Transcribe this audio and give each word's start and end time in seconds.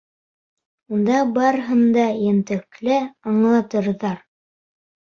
Унда 0.97 1.19
барыһын 1.35 1.85
да 1.99 2.07
ентекле 2.31 2.99
аңлатырҙар. 3.35 4.23